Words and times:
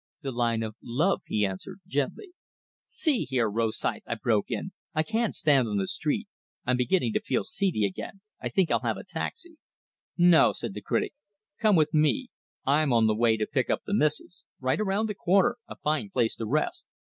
"The 0.23 0.31
line 0.31 0.63
of 0.63 0.77
love," 0.81 1.21
he 1.27 1.45
answered, 1.45 1.79
gently. 1.85 2.31
"See 2.87 3.23
here, 3.23 3.47
Rosythe," 3.47 4.01
I 4.07 4.15
broke 4.15 4.49
in, 4.49 4.71
"I 4.95 5.03
can't 5.03 5.35
stand 5.35 5.67
on 5.67 5.77
the 5.77 5.85
street. 5.85 6.27
I'm 6.65 6.75
beginning 6.77 7.13
to 7.13 7.21
feel 7.21 7.43
seedy 7.43 7.85
again. 7.85 8.21
I 8.41 8.49
think 8.49 8.71
I'll 8.71 8.79
have 8.79 8.97
a 8.97 9.03
taxi." 9.03 9.57
"No," 10.17 10.53
said 10.53 10.73
the 10.73 10.81
critic. 10.81 11.13
"Come 11.59 11.75
with 11.75 11.93
me. 11.93 12.29
I'm 12.65 12.91
on 12.91 13.05
the 13.05 13.13
way 13.13 13.37
to 13.37 13.45
pick 13.45 13.69
up 13.69 13.83
the 13.85 13.93
missus. 13.93 14.43
Right 14.59 14.79
around 14.79 15.05
the 15.07 15.13
corner 15.13 15.57
a 15.67 15.75
fine 15.75 16.09
place 16.09 16.35
to 16.37 16.47
rest." 16.47 16.87